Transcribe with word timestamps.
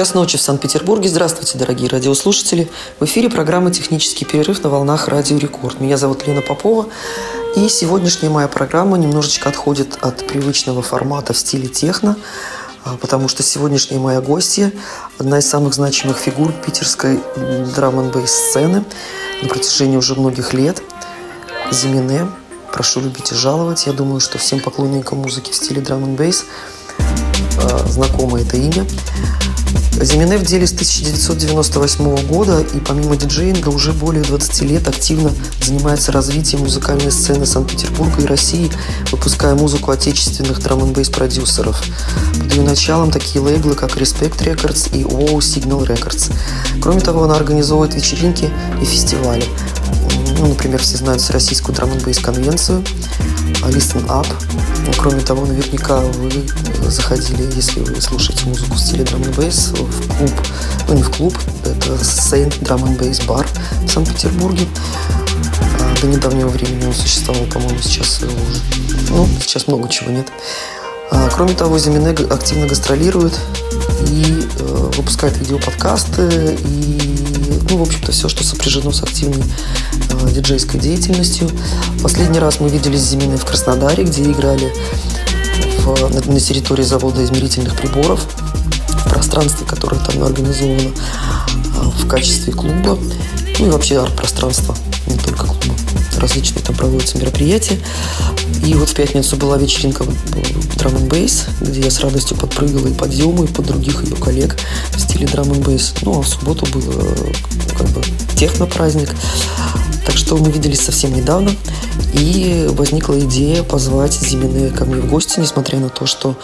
Час 0.00 0.14
ночи 0.14 0.38
в 0.38 0.40
Санкт-Петербурге. 0.40 1.10
Здравствуйте, 1.10 1.58
дорогие 1.58 1.86
радиослушатели. 1.90 2.70
В 3.00 3.04
эфире 3.04 3.28
программа 3.28 3.70
«Технический 3.70 4.24
перерыв» 4.24 4.62
на 4.62 4.70
волнах 4.70 5.08
Радио 5.08 5.36
Рекорд. 5.36 5.78
Меня 5.78 5.98
зовут 5.98 6.26
Лена 6.26 6.40
Попова. 6.40 6.86
И 7.54 7.68
сегодняшняя 7.68 8.30
моя 8.30 8.48
программа 8.48 8.96
немножечко 8.96 9.50
отходит 9.50 9.98
от 10.00 10.26
привычного 10.26 10.80
формата 10.80 11.34
в 11.34 11.36
стиле 11.36 11.68
техно, 11.68 12.16
а, 12.82 12.96
потому 12.96 13.28
что 13.28 13.42
сегодняшняя 13.42 13.98
моя 13.98 14.22
гостья– 14.22 14.72
одна 15.18 15.40
из 15.40 15.46
самых 15.46 15.74
значимых 15.74 16.16
фигур 16.16 16.50
питерской 16.50 17.20
драм 17.76 18.00
н 18.00 18.26
сцены 18.26 18.86
на 19.42 19.48
протяжении 19.50 19.98
уже 19.98 20.14
многих 20.14 20.54
лет. 20.54 20.82
Зимине. 21.70 22.26
Прошу 22.72 23.02
любить 23.02 23.32
и 23.32 23.34
жаловать. 23.34 23.86
Я 23.86 23.92
думаю, 23.92 24.20
что 24.20 24.38
всем 24.38 24.60
поклонникам 24.60 25.18
музыки 25.18 25.52
в 25.52 25.54
стиле 25.54 25.82
драм 25.82 26.02
н 26.02 26.32
знакомо 27.86 28.40
это 28.40 28.56
имя. 28.56 28.86
Зимине 30.02 30.38
в 30.38 30.42
деле 30.44 30.66
с 30.66 30.72
1998 30.72 32.26
года 32.26 32.60
и 32.60 32.80
помимо 32.80 33.16
диджеинга 33.16 33.68
уже 33.68 33.92
более 33.92 34.24
20 34.24 34.62
лет 34.62 34.88
активно 34.88 35.30
занимается 35.62 36.10
развитием 36.10 36.62
музыкальной 36.62 37.12
сцены 37.12 37.44
Санкт-Петербурга 37.44 38.22
и 38.22 38.26
России, 38.26 38.70
выпуская 39.12 39.54
музыку 39.54 39.90
отечественных 39.90 40.60
драм 40.62 40.80
н 40.80 40.94
продюсеров. 40.94 41.82
Под 42.38 42.54
ее 42.54 42.62
началом 42.62 43.10
такие 43.10 43.44
лейблы, 43.44 43.74
как 43.74 43.96
Respect 43.96 44.38
Records 44.38 44.96
и 44.98 45.02
Wow 45.02 45.38
Signal 45.38 45.86
Records. 45.86 46.32
Кроме 46.80 47.00
того, 47.00 47.24
она 47.24 47.36
организовывает 47.36 47.94
вечеринки 47.94 48.48
и 48.80 48.84
фестивали. 48.86 49.44
Ну, 50.38 50.46
например, 50.46 50.80
все 50.80 50.96
знают 50.96 51.28
российскую 51.30 51.74
драм 51.74 51.90
н 51.90 52.00
конвенцию 52.14 52.82
Listen 53.62 54.06
Up. 54.08 54.26
Кроме 54.96 55.20
того, 55.20 55.46
наверняка 55.46 55.98
вы 55.98 56.30
заходили, 56.90 57.50
если 57.54 57.80
вы 57.80 58.00
слушаете 58.00 58.46
музыку 58.46 58.74
в 58.74 58.80
стиле 58.80 59.04
драм 59.04 59.22
н 59.22 59.32
в 59.32 60.08
клуб, 60.16 60.32
ну 60.88 60.94
не 60.94 61.02
в 61.02 61.10
клуб, 61.10 61.38
это 61.64 61.92
Saint 61.94 62.58
Drum 62.60 62.82
and 62.84 62.98
Bass 62.98 63.26
Bar 63.26 63.46
в 63.84 63.90
Санкт-Петербурге. 63.90 64.66
А, 65.80 66.00
до 66.00 66.06
недавнего 66.06 66.48
времени 66.48 66.86
он 66.86 66.94
существовал, 66.94 67.44
по-моему, 67.44 67.78
сейчас 67.82 68.22
уже, 68.22 68.62
ну, 69.10 69.28
сейчас 69.40 69.66
много 69.66 69.88
чего 69.88 70.10
нет. 70.10 70.28
А, 71.10 71.28
кроме 71.34 71.54
того, 71.54 71.78
Зимине 71.78 72.10
активно 72.10 72.66
гастролирует 72.66 73.38
и 74.06 74.48
э, 74.58 74.90
выпускает 74.96 75.36
видеоподкасты 75.38 76.58
и, 76.64 77.29
ну, 77.70 77.76
в 77.76 77.82
общем-то, 77.82 78.12
все, 78.12 78.28
что 78.28 78.42
сопряжено 78.42 78.92
с 78.92 79.02
активной 79.02 79.44
э, 79.44 80.30
диджейской 80.32 80.80
деятельностью. 80.80 81.48
Последний 82.02 82.38
раз 82.38 82.58
мы 82.58 82.68
виделись 82.68 83.00
с 83.00 83.10
Зиминой 83.10 83.36
в 83.36 83.44
Краснодаре, 83.44 84.04
где 84.04 84.24
играли 84.24 84.72
в, 85.78 86.10
на, 86.12 86.32
на 86.32 86.40
территории 86.40 86.82
завода 86.82 87.24
измерительных 87.24 87.76
приборов 87.76 88.26
пространстве, 89.08 89.66
которое 89.66 90.00
там 90.04 90.22
организовано 90.22 90.90
а, 91.76 91.90
в 91.90 92.08
качестве 92.08 92.52
клуба, 92.52 92.98
ну 93.58 93.66
и 93.66 93.70
вообще 93.70 93.98
клуба. 93.98 94.74
Различные 96.20 96.62
там 96.62 96.76
проводятся 96.76 97.18
мероприятия. 97.18 97.78
И 98.64 98.74
вот 98.74 98.90
в 98.90 98.94
пятницу 98.94 99.36
была 99.36 99.56
вечеринка 99.56 100.04
драм 100.76 100.94
н 100.94 101.08
бейс, 101.08 101.46
где 101.60 101.80
я 101.80 101.90
с 101.90 102.00
радостью 102.00 102.36
подпрыгала 102.36 102.88
и 102.88 102.92
под 102.92 103.12
Зему, 103.12 103.44
и 103.44 103.46
под 103.46 103.66
других 103.66 104.04
ее 104.04 104.16
коллег 104.16 104.56
в 104.94 105.00
стиле 105.00 105.26
драм 105.26 105.50
н 105.50 105.60
бейс. 105.62 105.94
Ну, 106.02 106.18
а 106.18 106.22
в 106.22 106.28
субботу 106.28 106.66
был 106.72 106.82
э, 106.86 107.32
как 107.76 107.88
бы 107.88 108.02
техно-праздник. 108.36 109.14
Так 110.04 110.16
что 110.16 110.36
мы 110.36 110.50
виделись 110.50 110.80
совсем 110.80 111.14
недавно. 111.14 111.52
И 112.12 112.66
возникла 112.70 113.18
идея 113.20 113.62
позвать 113.62 114.12
Зимины 114.12 114.70
ко 114.70 114.84
мне 114.84 115.00
в 115.00 115.08
гости, 115.08 115.40
несмотря 115.40 115.78
на 115.78 115.88
то, 115.88 116.06
что 116.06 116.36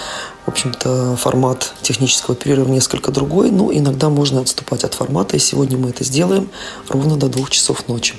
в 0.46 0.48
общем-то, 0.48 1.16
формат 1.16 1.74
технического 1.82 2.36
перерыва 2.36 2.68
несколько 2.68 3.10
другой, 3.10 3.50
но 3.50 3.72
иногда 3.72 4.08
можно 4.08 4.40
отступать 4.40 4.84
от 4.84 4.94
формата, 4.94 5.36
и 5.36 5.40
сегодня 5.40 5.76
мы 5.76 5.90
это 5.90 6.04
сделаем 6.04 6.48
ровно 6.88 7.16
до 7.16 7.28
двух 7.28 7.50
часов 7.50 7.88
ночи. 7.88 8.14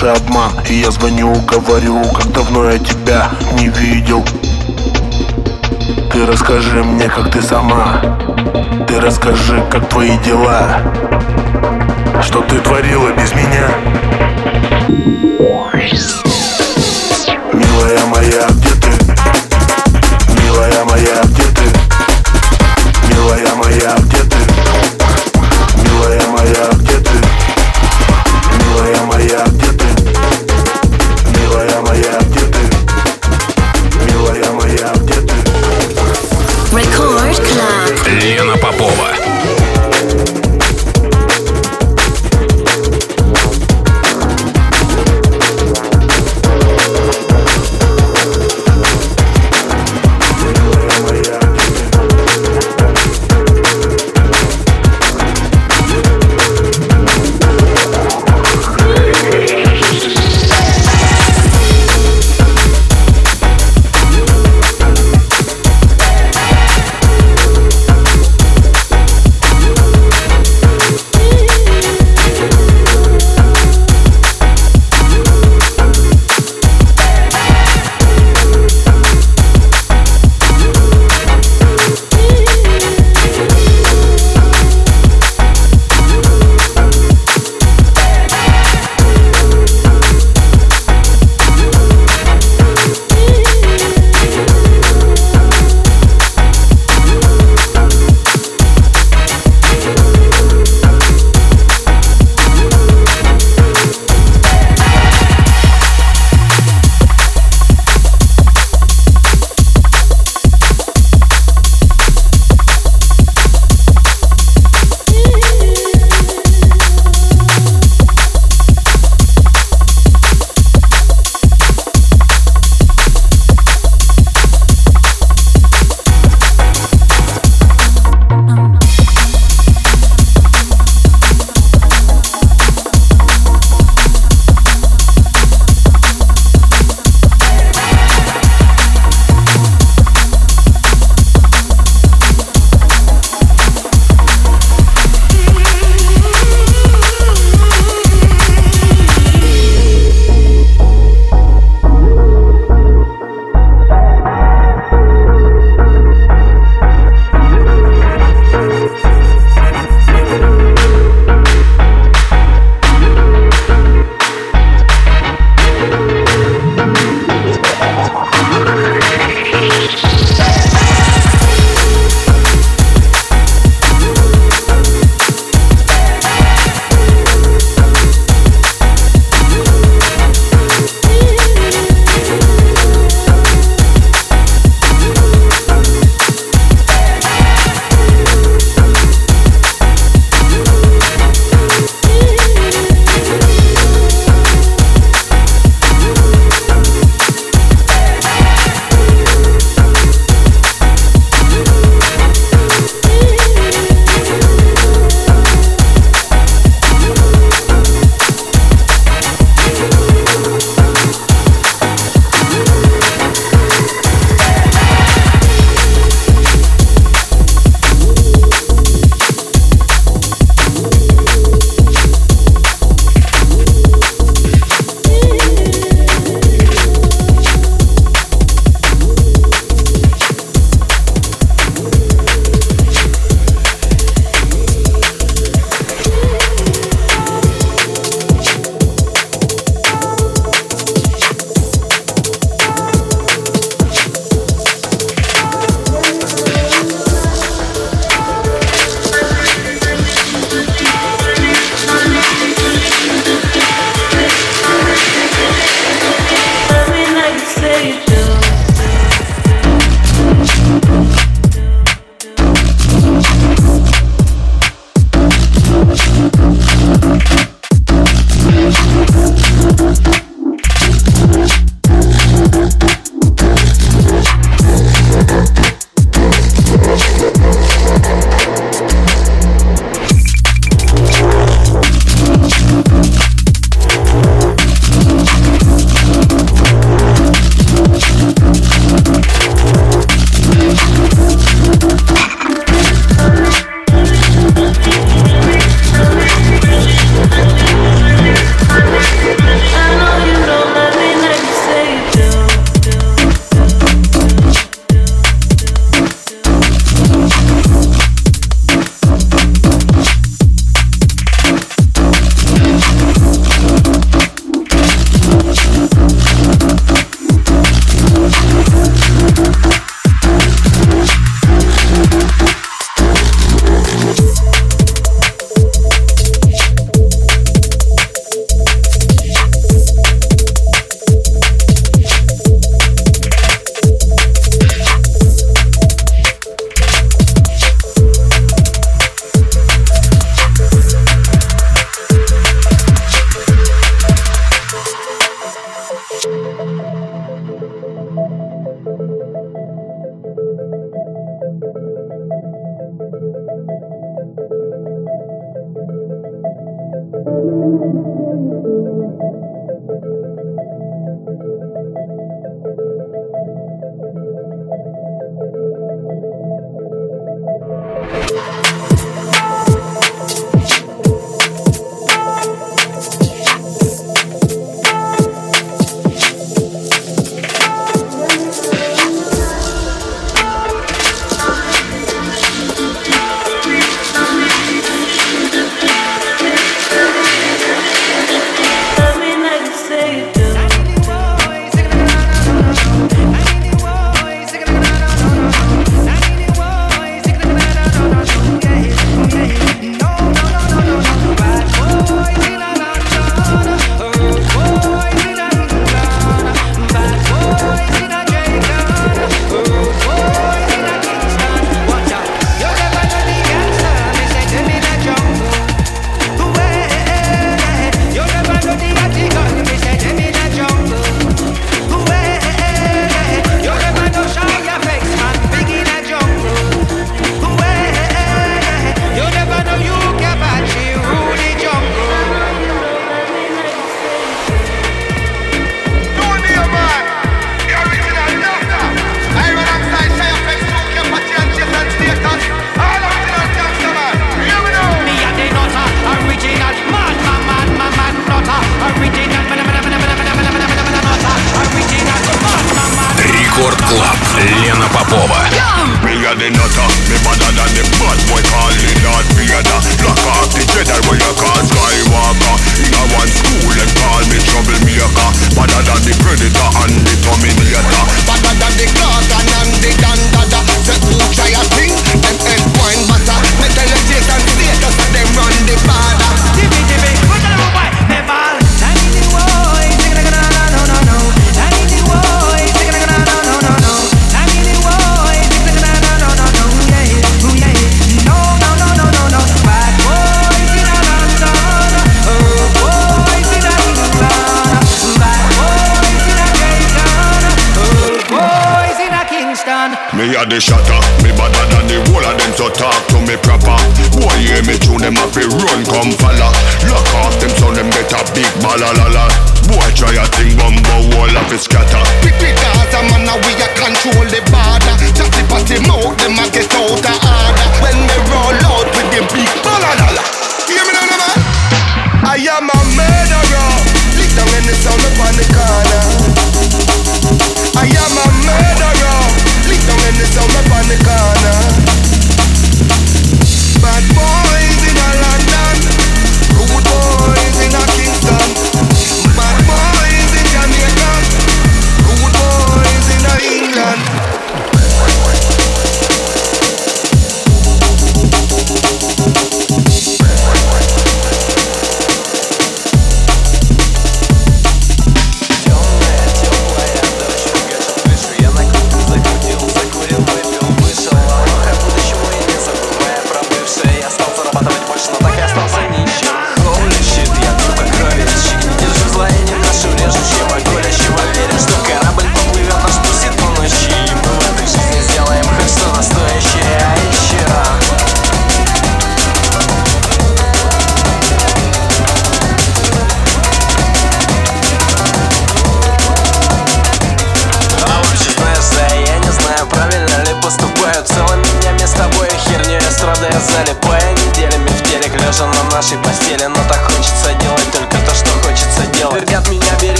хороший 0.00 0.12
обман 0.12 0.52
И 0.68 0.74
я 0.74 0.90
звоню, 0.90 1.34
говорю, 1.46 2.02
как 2.16 2.32
давно 2.32 2.70
я 2.70 2.78
тебя 2.78 3.30
не 3.54 3.68
видел. 3.68 4.24
Ты 6.12 6.26
расскажи 6.26 6.82
мне, 6.82 7.08
как 7.08 7.30
ты 7.30 7.42
сама. 7.42 8.00
Ты 8.88 9.00
расскажи, 9.00 9.62
как 9.70 9.88
твои 9.88 10.16
дела. 10.18 10.80
Что 12.22 12.40
ты 12.42 12.58
творила 12.60 13.10
без 13.12 13.32
меня? 13.34 14.29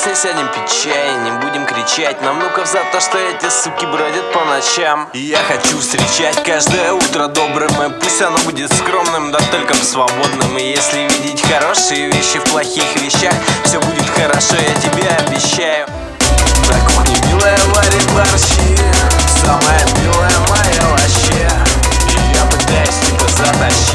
песней 0.00 0.14
сядем 0.14 0.48
пить 0.48 0.82
чай 0.82 1.14
Не 1.24 1.32
будем 1.32 1.66
кричать. 1.66 2.22
На 2.22 2.32
внуков 2.32 2.66
за 2.66 2.80
то, 2.92 3.00
что 3.00 3.18
эти 3.18 3.50
суки 3.50 3.84
бродят 3.86 4.32
по 4.32 4.44
ночам. 4.44 5.08
Я 5.12 5.38
хочу 5.38 5.78
встречать 5.78 6.42
каждое 6.44 6.92
утро 6.92 7.26
добрым 7.26 7.70
И 7.82 8.00
пусть 8.00 8.22
оно 8.22 8.38
будет 8.38 8.72
скромным, 8.72 9.30
да 9.30 9.38
только 9.50 9.74
свободным. 9.74 10.56
И 10.56 10.62
если 10.62 11.08
видеть 11.08 11.42
хорошие 11.42 12.10
вещи 12.10 12.38
в 12.38 12.44
плохих 12.44 12.96
вещах 12.96 13.34
Все 13.64 13.80
будет 13.80 14.08
хорошо, 14.10 14.56
я 14.56 14.74
тебе 14.80 15.08
обещаю. 15.08 15.86
На 16.68 16.78
кухне 16.90 17.16
белая 17.28 17.58
варит 17.74 18.06
борщи 18.12 18.76
Самая 19.44 19.84
белая 20.00 20.38
моя 20.48 20.82
вообще 20.92 21.48
И 22.08 22.36
я 22.36 22.44
пытаюсь 22.44 23.00
типа, 23.06 23.28
тебя 23.28 23.44
затащить 23.44 23.89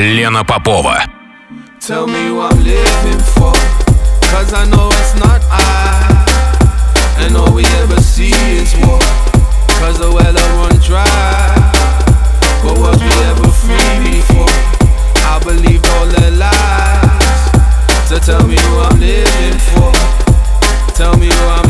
Лена 0.00 0.44
Попова. 0.44 1.04
Tell 1.78 2.06
me 2.06 2.32
what 2.32 2.54
I'm 2.54 2.64
living 2.64 3.20
for, 3.34 3.52
cause 4.32 4.52
I 4.54 4.64
know 4.72 4.88
it's 4.88 5.14
not 5.16 5.40
I. 5.50 6.24
And 7.18 7.36
all 7.36 7.52
we 7.52 7.64
ever 7.82 8.00
see 8.00 8.32
is 8.32 8.74
war, 8.80 8.98
cause 9.80 9.98
the 9.98 10.08
run 10.08 10.76
dry. 10.80 11.04
But 12.62 12.78
was 12.78 12.98
we 13.02 13.12
ever 13.30 13.48
free 13.48 14.16
before? 14.16 14.56
I 15.32 15.38
believed 15.44 15.86
all 15.86 16.06
lies. 16.44 17.42
So 18.08 18.18
tell 18.18 18.46
me 18.46 18.56
who 18.56 18.78
I'm 18.80 18.98
living 18.98 19.58
for, 19.68 19.92
tell 20.94 21.14
me 21.16 21.26
who 21.26 21.44
I'm 21.58 21.69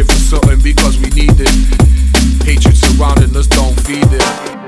hatred 0.00 0.16
for 0.16 0.36
something 0.36 0.60
because 0.62 0.96
we 0.98 1.10
need 1.10 1.34
it. 1.38 2.44
Hatred 2.44 2.76
surrounding 2.76 3.36
us, 3.36 3.46
don't 3.46 3.78
feed 3.80 4.06
it. 4.10 4.59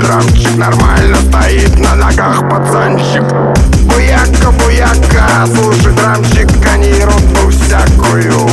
Драмчик 0.00 0.56
Нормально 0.56 1.16
стоит 1.28 1.78
на 1.78 1.94
ногах 1.94 2.48
пацанчик. 2.48 3.22
Буяка, 3.86 4.50
буяка, 4.52 5.46
слушай 5.54 5.92
драмчик, 5.92 6.46
гони 6.62 6.88
ерунду 6.88 7.50
всякую. 7.50 8.48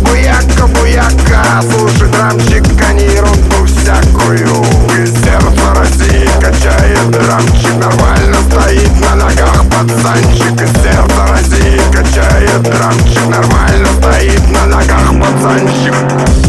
Буяка, 0.00 0.66
буяка, 0.66 1.62
слушай 1.70 2.08
драмчик, 2.08 2.62
гони 2.76 3.04
ерунду 3.04 3.64
всякую. 3.66 4.64
Из 5.02 5.12
сердца 5.22 5.74
России 5.74 6.28
качает 6.40 7.10
драмчик 7.10 7.74
Нормально 7.74 8.36
стоит 8.50 9.00
на 9.00 9.14
ногах 9.16 9.64
пацанчик. 9.70 10.60
Из 10.60 10.72
сердца 10.82 11.26
России 11.28 11.80
качает 11.92 12.62
драмчик 12.62 13.26
Нормально 13.28 13.88
стоит 14.00 14.50
на 14.50 14.66
ногах 14.66 15.12
пацанчик 15.20 16.43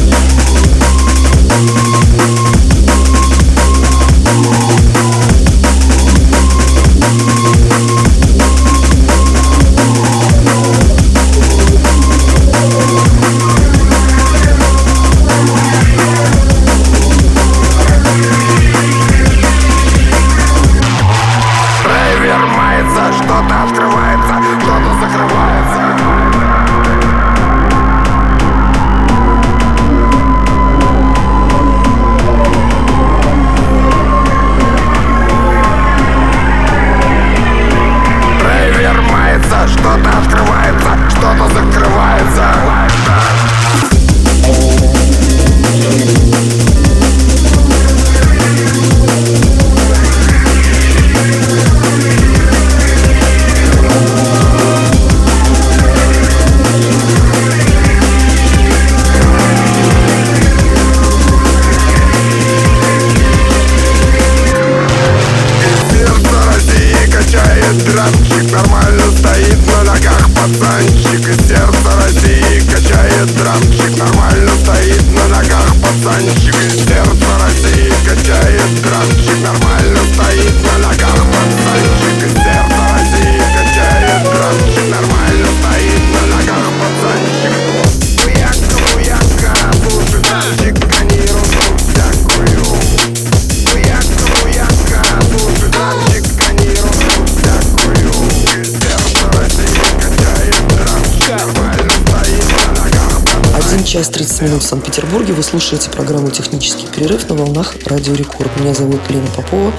час 103.96 104.10
30 104.10 104.42
минут 104.42 104.62
в 104.62 104.68
Санкт-Петербурге. 104.68 105.32
Вы 105.32 105.42
слушаете 105.42 105.90
программу 105.90 106.30
«Технический 106.30 106.86
перерыв» 106.86 107.30
на 107.30 107.36
волнах 107.36 107.76
Радио 107.86 108.14
Рекорд. 108.14 108.52
Меня 108.60 108.74
зовут 108.74 109.00
Лена 109.08 109.28
Попова. 109.34 109.72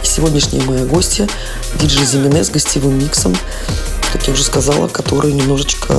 И 0.00 0.06
сегодняшняя 0.06 0.62
моя 0.62 0.84
гостья– 0.84 1.26
диджей 1.80 2.06
Зимине 2.06 2.44
с 2.44 2.50
гостевым 2.50 2.96
миксом, 2.96 3.34
как 4.12 4.28
я 4.28 4.32
уже 4.32 4.44
сказала, 4.44 4.86
который 4.86 5.32
немножечко, 5.32 5.92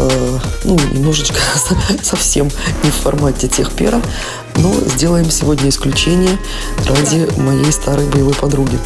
ну, 0.63 0.79
немножечко 0.93 1.35
совсем 2.01 2.49
не 2.85 2.91
в 2.91 2.95
формате 2.95 3.49
техпера, 3.49 4.01
но 4.55 4.73
сделаем 4.95 5.29
сегодня 5.29 5.67
исключение 5.67 6.39
ради 6.87 7.27
моей 7.37 7.73
старой 7.73 8.05
боевой 8.05 8.35
подруги. 8.35 8.79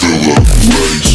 Still 0.00 0.14
a 0.14 0.80
waste. 0.80 1.09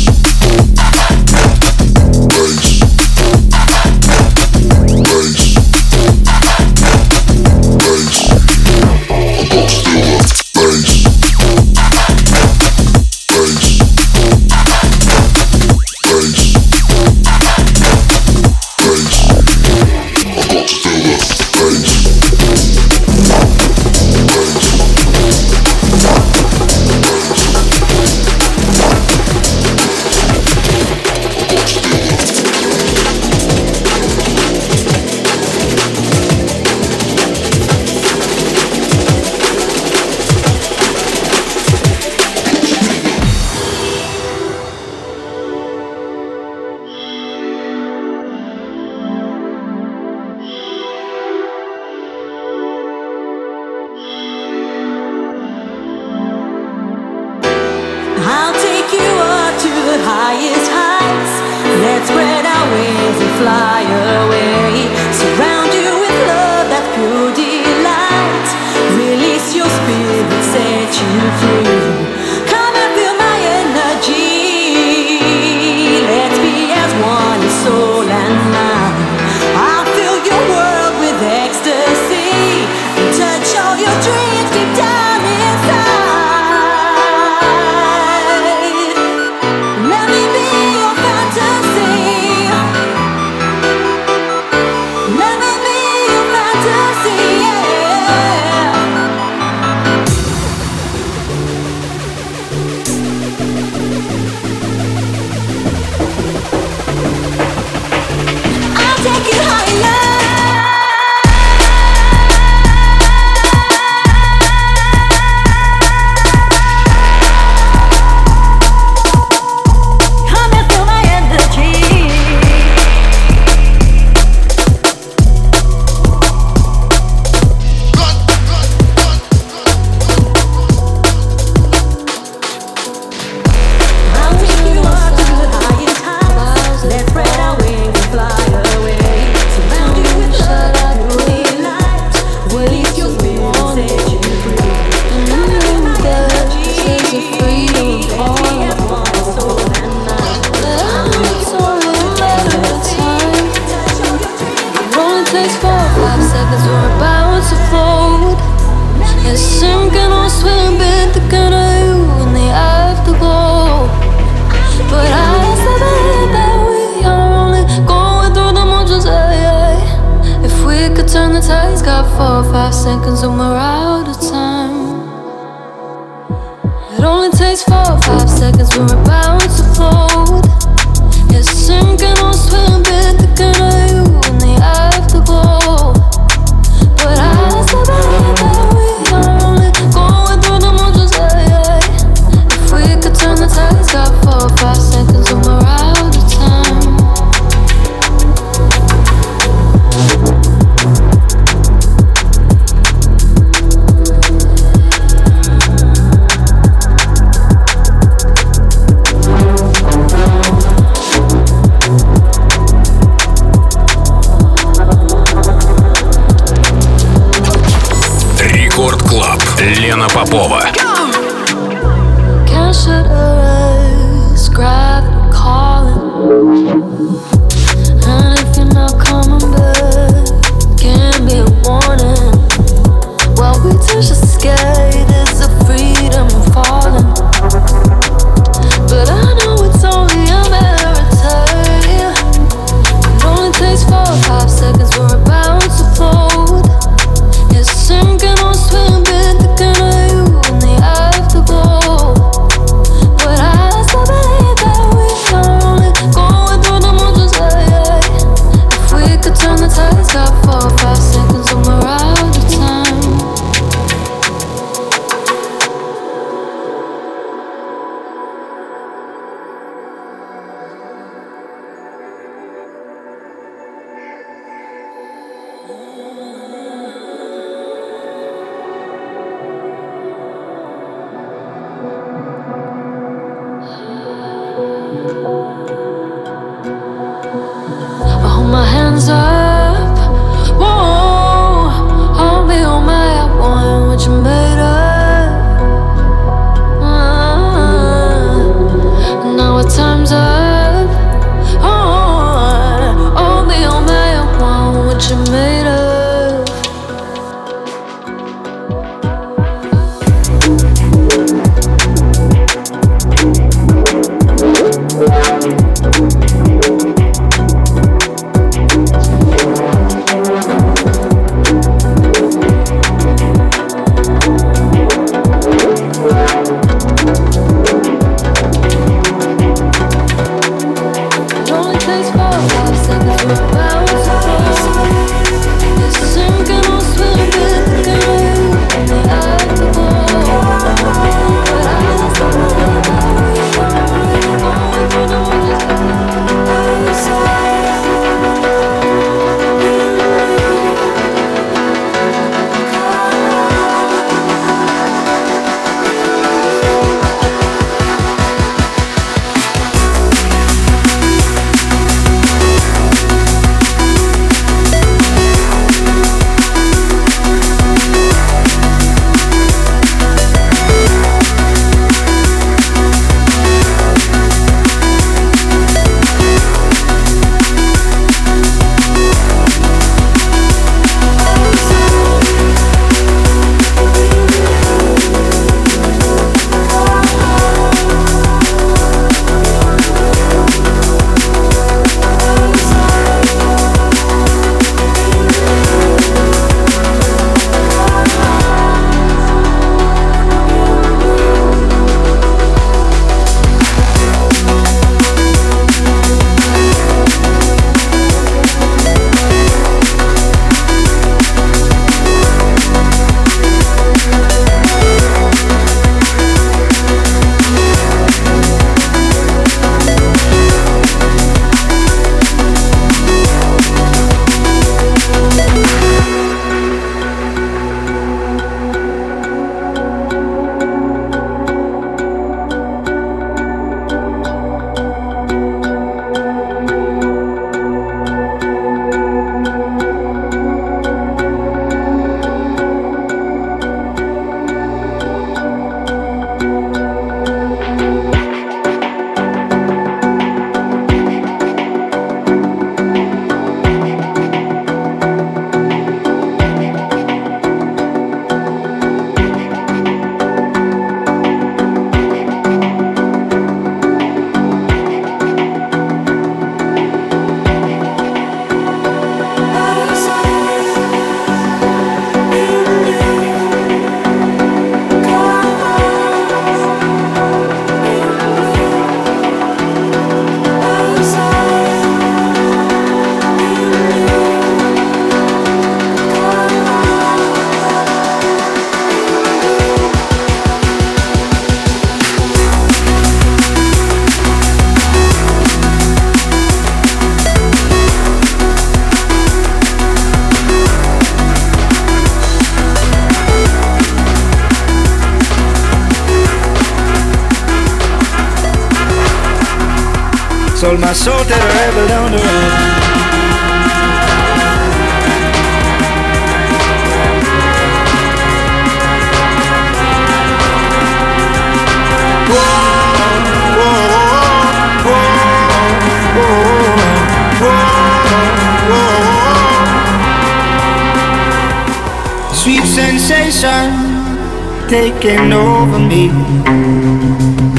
Taking 535.06 535.34
over 535.34 535.78
me, 535.78 536.08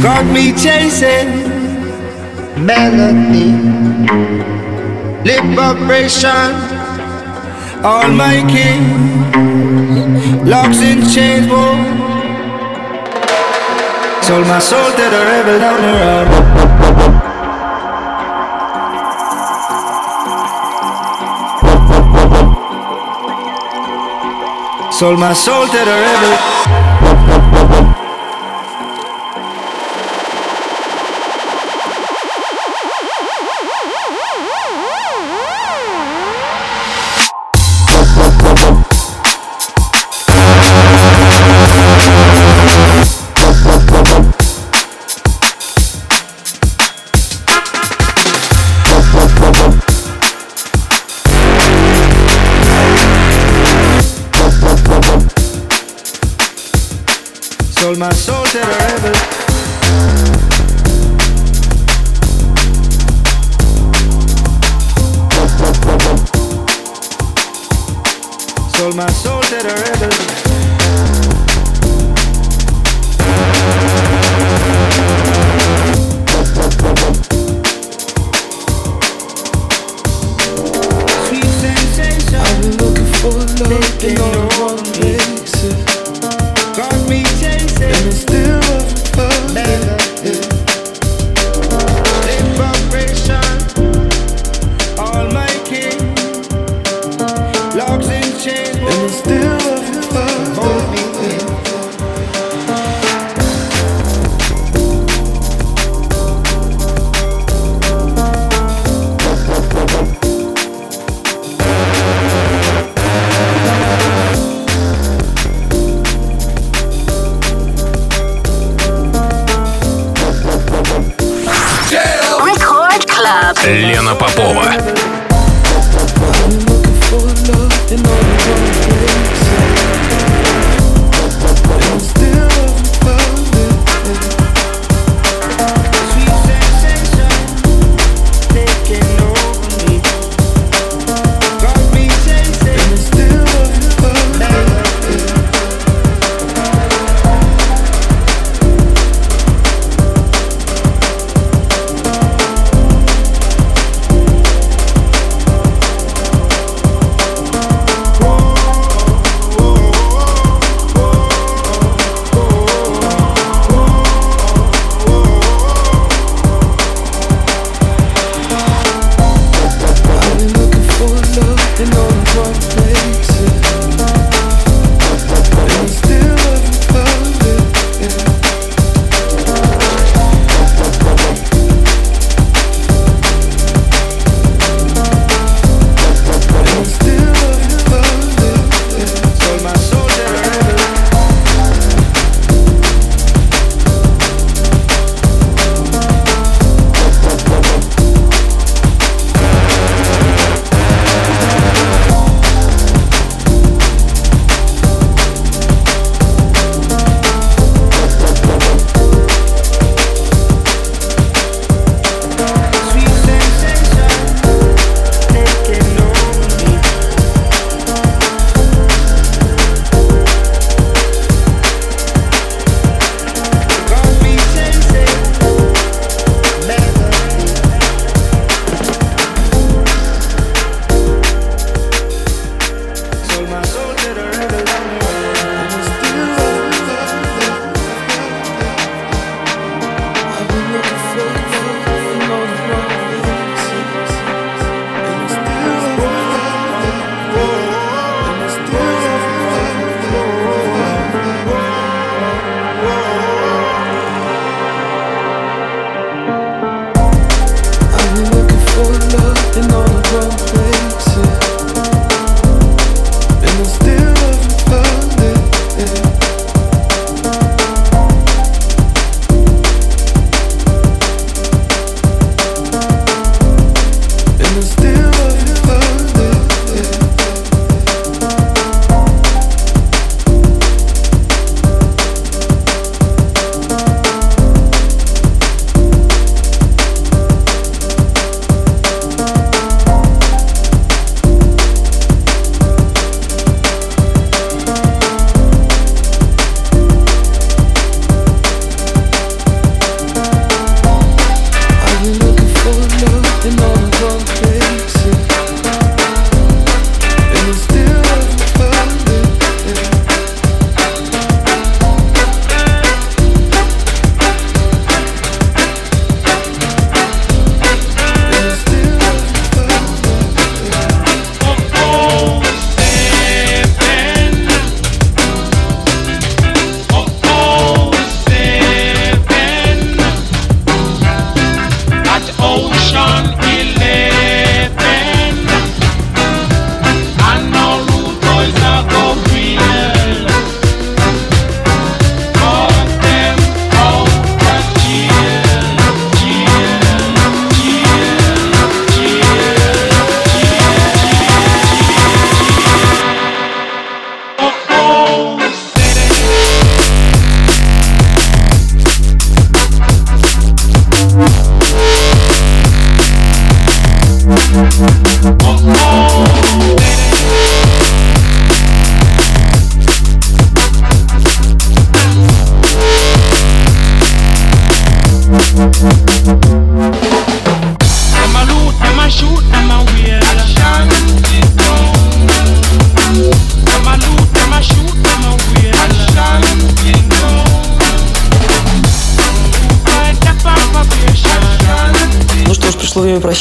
got 0.03 0.24
me 0.34 0.53
chasing 0.53 1.30
melody, 2.66 3.53
lip 5.24 5.44
vibration, 5.55 6.51
all 7.84 8.09
my 8.11 8.42
king, 8.55 8.82
locks 10.44 10.80
in 10.80 10.99
chains, 11.09 11.47
whoa. 11.47 11.76
Sold 14.22 14.47
my 14.49 14.59
soul 14.59 14.90
to 14.90 15.05
the 15.14 15.22
rebel 15.30 15.59
down 15.61 15.80
the 15.86 15.92
road. 16.03 16.28
Sold 24.92 25.18
my 25.20 25.32
soul 25.32 25.66
to 25.66 25.84
the 25.90 26.86
Whoa, 27.57 27.64
whoa. 27.68 28.05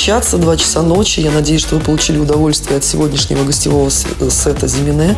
Прощаться. 0.05 0.37
Два 0.37 0.55
часа 0.55 0.83
ночи. 0.83 1.19
Я 1.19 1.31
надеюсь, 1.31 1.61
что 1.61 1.75
вы 1.75 1.81
получили 1.81 2.19
удовольствие 2.19 2.77
от 2.77 2.83
сегодняшнего 2.83 3.43
гостевого 3.43 3.89
с- 3.89 4.05
сета 4.29 4.67
Зимине, 4.67 5.17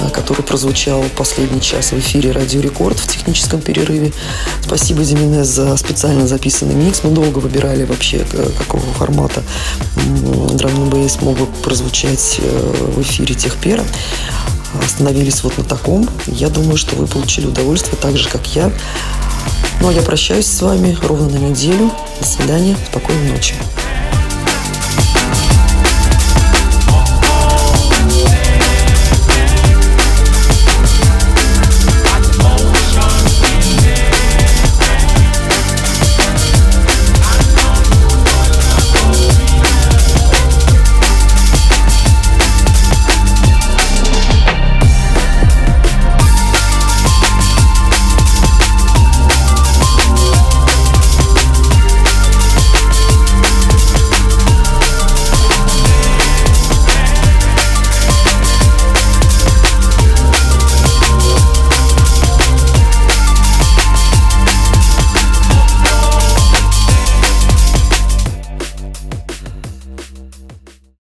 э, 0.00 0.10
который 0.10 0.42
прозвучал 0.42 1.04
последний 1.16 1.60
час 1.60 1.92
в 1.92 1.98
эфире 2.00 2.32
Радио 2.32 2.60
Рекорд 2.60 2.98
в 2.98 3.06
техническом 3.06 3.60
перерыве. 3.60 4.12
Спасибо, 4.62 5.04
Зимине, 5.04 5.44
за 5.44 5.76
специально 5.76 6.26
записанный 6.26 6.74
микс. 6.74 7.04
Мы 7.04 7.10
долго 7.10 7.38
выбирали 7.38 7.84
вообще, 7.84 8.26
э, 8.32 8.50
какого 8.58 8.82
формата 8.98 9.44
драм 10.54 10.90
бейс 10.90 11.16
бы 11.18 11.46
прозвучать 11.62 12.40
э, 12.42 12.92
в 12.96 13.02
эфире 13.02 13.36
Техпера. 13.36 13.84
Остановились 14.84 15.44
вот 15.44 15.56
на 15.56 15.62
таком. 15.62 16.08
Я 16.26 16.48
думаю, 16.48 16.76
что 16.76 16.96
вы 16.96 17.06
получили 17.06 17.46
удовольствие 17.46 17.96
так 18.00 18.16
же, 18.16 18.28
как 18.28 18.44
я. 18.56 18.72
Ну, 19.80 19.88
а 19.88 19.92
я 19.92 20.02
прощаюсь 20.02 20.46
с 20.46 20.62
вами 20.62 20.98
ровно 21.00 21.28
на 21.28 21.36
неделю. 21.36 21.92
До 22.20 22.26
свидания. 22.26 22.76
Спокойной 22.90 23.30
ночи. 23.30 23.54